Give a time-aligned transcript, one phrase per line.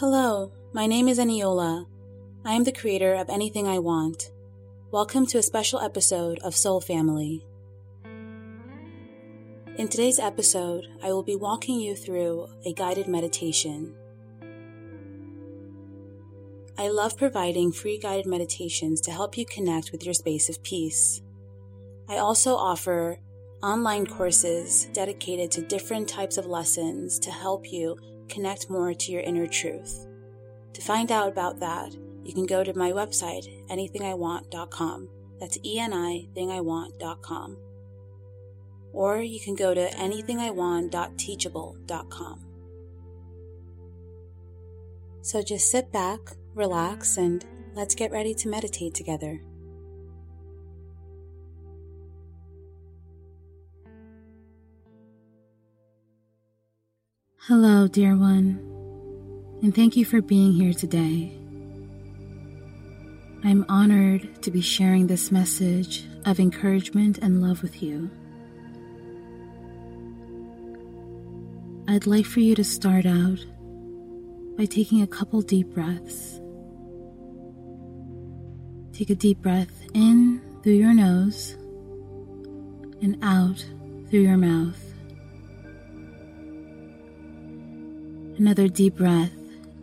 [0.00, 1.84] Hello, my name is Eniola.
[2.44, 4.30] I am the creator of Anything I Want.
[4.92, 7.44] Welcome to a special episode of Soul Family.
[9.76, 13.92] In today's episode, I will be walking you through a guided meditation.
[16.78, 21.22] I love providing free guided meditations to help you connect with your space of peace.
[22.08, 23.18] I also offer
[23.64, 29.22] online courses dedicated to different types of lessons to help you connect more to your
[29.22, 30.06] inner truth.
[30.74, 31.92] To find out about that,
[32.24, 35.08] you can go to my website, anythingiwant.com.
[35.40, 37.56] That's E N I thingiwant.com.
[38.92, 42.44] Or you can go to anythingiwant.teachable.com.
[45.22, 46.20] So just sit back,
[46.54, 49.42] relax, and let's get ready to meditate together.
[57.48, 58.60] Hello, dear one,
[59.62, 61.32] and thank you for being here today.
[63.42, 68.10] I'm honored to be sharing this message of encouragement and love with you.
[71.88, 73.38] I'd like for you to start out
[74.58, 76.42] by taking a couple deep breaths.
[78.92, 81.54] Take a deep breath in through your nose
[83.00, 83.64] and out
[84.10, 84.87] through your mouth.
[88.38, 89.32] Another deep breath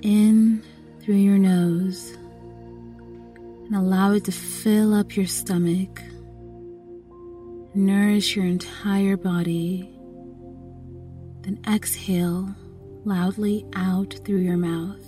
[0.02, 0.64] in
[1.02, 2.12] through your nose
[3.66, 6.02] and allow it to fill up your stomach,
[7.74, 9.92] nourish your entire body.
[11.42, 12.56] Then exhale
[13.04, 15.04] loudly out through your mouth.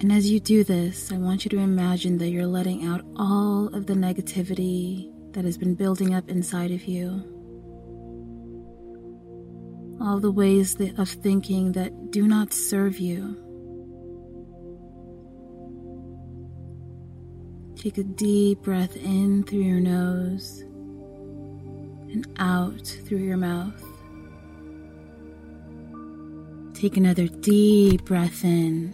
[0.00, 3.68] And as you do this, I want you to imagine that you're letting out all
[3.68, 7.37] of the negativity that has been building up inside of you
[10.00, 13.36] all the ways of thinking that do not serve you.
[17.76, 20.64] Take a deep breath in through your nose
[22.12, 23.82] and out through your mouth.
[26.74, 28.92] Take another deep breath in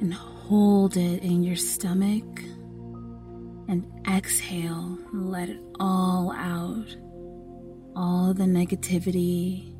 [0.00, 2.42] and hold it in your stomach
[3.68, 6.96] and exhale and let it all out.
[7.94, 9.71] All the negativity,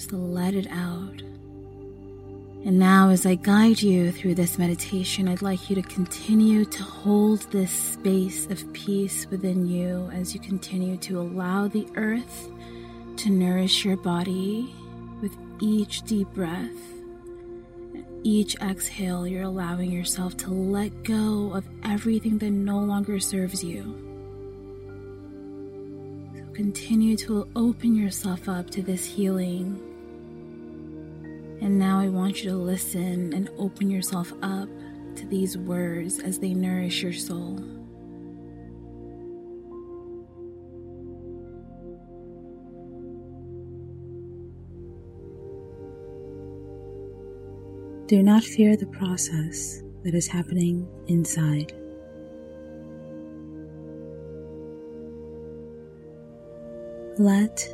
[0.00, 1.20] just let it out.
[2.64, 6.82] And now, as I guide you through this meditation, I'd like you to continue to
[6.82, 12.50] hold this space of peace within you as you continue to allow the earth
[13.16, 14.72] to nourish your body
[15.20, 16.80] with each deep breath.
[18.22, 23.82] Each exhale, you're allowing yourself to let go of everything that no longer serves you.
[26.34, 29.89] So continue to open yourself up to this healing
[31.60, 34.68] and now I want you to listen and open yourself up
[35.16, 37.56] to these words as they nourish your soul.
[48.06, 51.72] Do not fear the process that is happening inside.
[57.18, 57.68] Let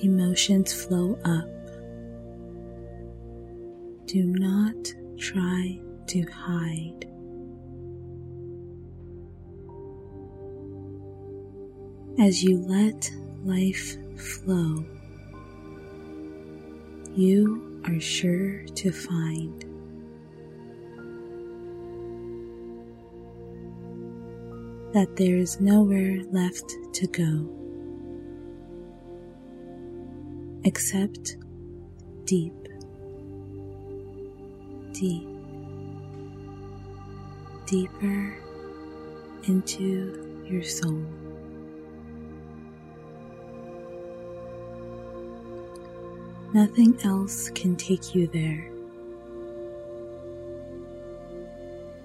[0.00, 1.53] emotions flow up
[4.14, 5.76] do not try
[6.06, 7.04] to hide.
[12.20, 13.10] As you let
[13.42, 14.84] life flow,
[17.16, 19.64] you are sure to find
[24.94, 27.50] that there is nowhere left to go
[30.62, 31.36] except
[32.26, 32.63] deep
[34.94, 35.26] deep,
[37.66, 38.36] deeper
[39.48, 41.04] into your soul.
[46.54, 48.70] Nothing else can take you there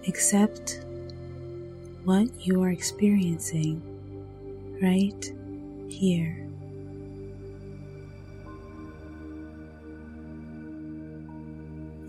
[0.06, 0.84] except
[2.04, 3.80] what you are experiencing
[4.82, 5.32] right
[5.88, 6.49] here.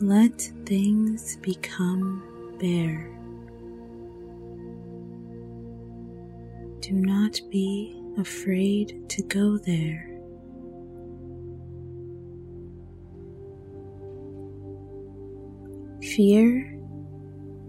[0.02, 2.22] Let things become
[2.58, 3.06] bare.
[6.80, 10.06] Do not be afraid to go there.
[16.00, 16.80] Fear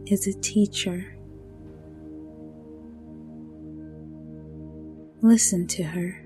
[0.05, 1.17] is a teacher.
[5.21, 6.25] Listen to her.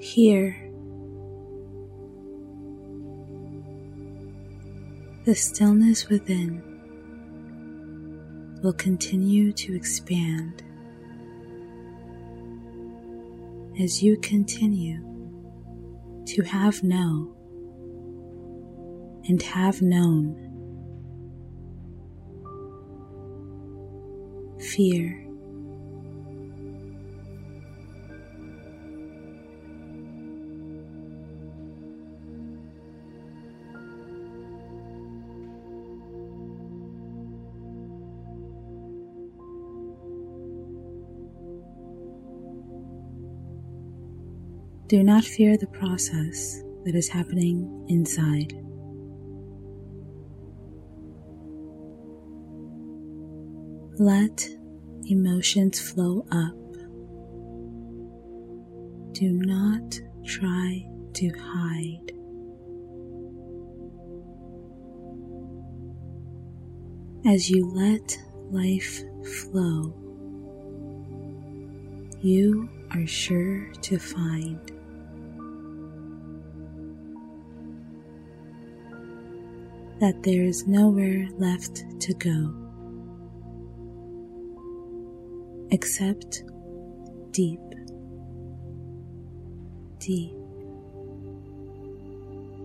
[0.00, 0.65] Hear
[5.26, 6.62] The stillness within
[8.62, 10.62] will continue to expand
[13.80, 15.02] as you continue
[16.26, 17.34] to have know
[19.28, 20.36] and have known
[24.60, 25.25] fear.
[44.88, 48.52] Do not fear the process that is happening inside.
[53.98, 54.48] Let
[55.06, 56.54] emotions flow up.
[59.10, 62.12] Do not try to hide.
[67.26, 68.16] As you let
[68.52, 69.92] life flow,
[72.20, 74.75] you are sure to find
[80.00, 82.54] that there is nowhere left to go
[85.70, 86.44] except
[87.32, 87.60] deep,
[89.98, 90.34] deep,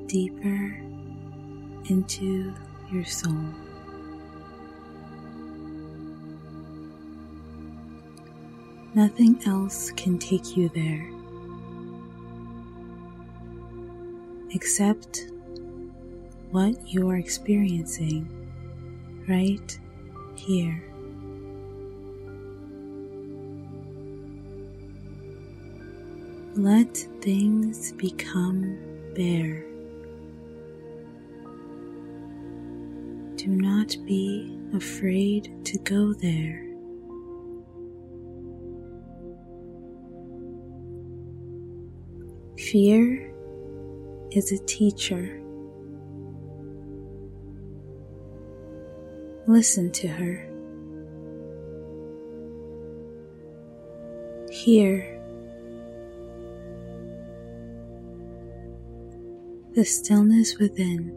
[0.08, 0.82] deeper
[1.90, 2.54] into
[2.92, 3.46] your soul.
[8.94, 11.10] Nothing else can take you there
[14.54, 15.32] except
[16.52, 18.28] what you are experiencing
[19.28, 19.80] right
[20.36, 20.84] here.
[26.56, 28.78] Let things become
[29.16, 29.64] bare.
[33.38, 36.68] Do not be afraid to go there.
[42.58, 43.34] Fear
[44.32, 45.41] is a teacher.
[49.52, 50.48] Listen to her.
[54.50, 55.22] Hear
[59.76, 61.12] the stillness within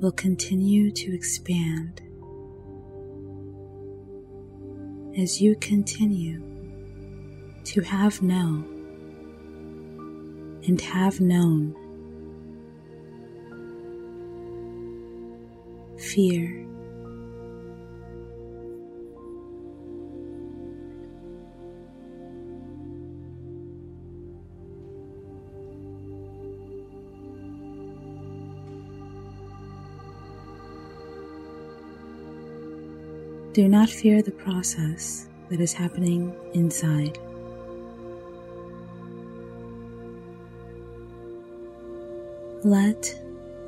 [0.00, 2.00] will continue to expand
[5.18, 6.42] as you continue
[7.64, 8.64] to have known
[10.66, 11.76] and have known
[16.00, 16.66] fear.
[33.52, 37.18] Do not fear the process that is happening inside.
[42.62, 43.12] Let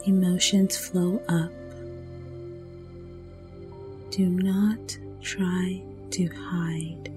[0.06, 1.50] emotions flow up
[4.12, 7.08] do not try to hide.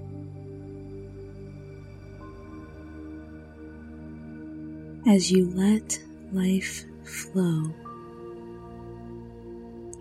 [5.06, 6.00] As you let
[6.32, 7.70] life flow,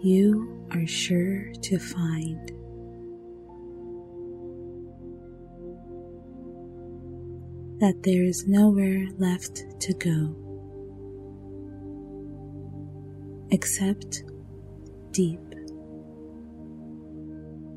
[0.02, 2.40] you are sure to find
[7.82, 10.34] that there is nowhere left to go
[13.52, 14.24] except
[15.12, 15.45] deep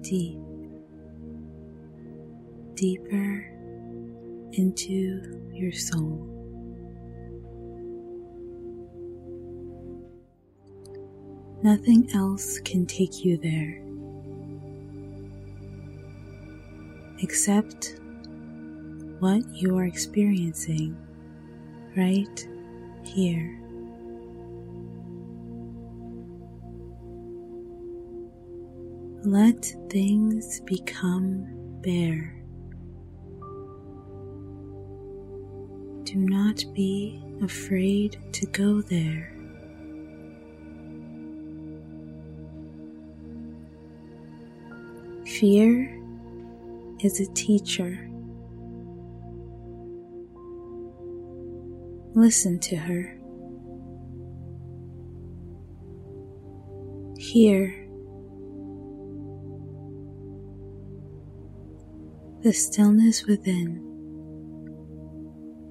[0.09, 0.39] deep,
[2.75, 3.45] deeper
[4.53, 6.25] into your soul.
[11.63, 13.83] Nothing else can take you there
[17.21, 18.01] except
[19.19, 20.97] what you are experiencing
[21.95, 22.49] right
[23.03, 23.58] here.
[29.25, 31.45] Let things become
[31.83, 32.35] bare.
[36.05, 39.35] Do not be afraid to go there.
[45.27, 46.01] Fear
[47.01, 48.09] is a teacher.
[52.15, 53.19] Listen to her.
[57.19, 57.78] Hear
[62.49, 63.79] The stillness within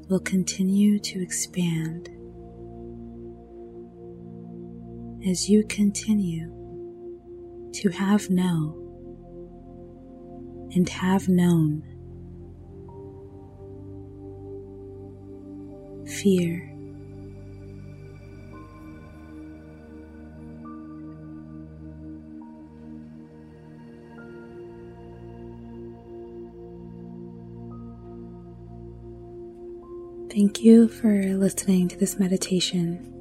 [0.09, 2.07] will continue to expand
[5.27, 6.53] as you continue
[7.73, 8.75] to have know
[10.75, 11.81] and have known
[16.05, 16.76] fear.
[30.37, 33.11] Thank you for listening to this meditation.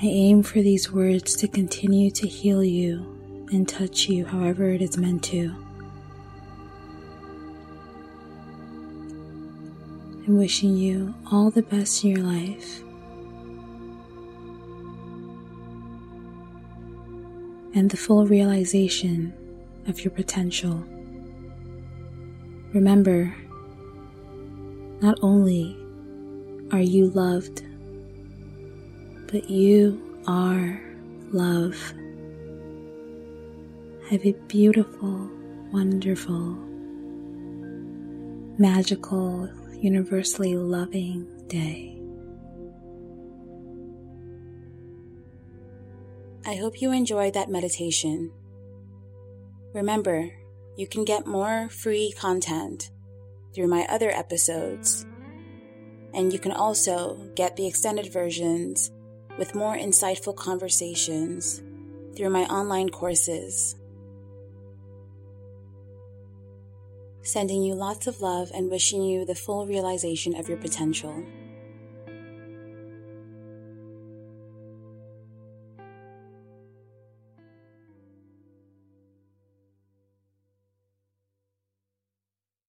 [0.00, 4.80] I aim for these words to continue to heal you and touch you however it
[4.80, 5.52] is meant to.
[10.24, 12.80] I'm wishing you all the best in your life.
[17.74, 19.34] And the full realization
[19.88, 20.84] of your potential.
[22.72, 23.34] Remember,
[25.02, 25.76] not only
[26.70, 27.64] are you loved,
[29.32, 30.80] but you are
[31.32, 31.76] love.
[34.10, 35.28] Have a beautiful,
[35.72, 36.54] wonderful,
[38.58, 41.98] magical, universally loving day.
[46.46, 48.30] I hope you enjoyed that meditation.
[49.74, 50.30] Remember,
[50.76, 52.92] you can get more free content
[53.54, 55.06] through my other episodes.
[56.14, 58.90] And you can also get the extended versions
[59.38, 61.62] with more insightful conversations
[62.16, 63.76] through my online courses.
[67.22, 71.24] Sending you lots of love and wishing you the full realization of your potential.